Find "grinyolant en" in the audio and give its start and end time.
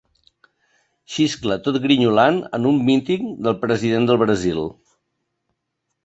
1.83-2.65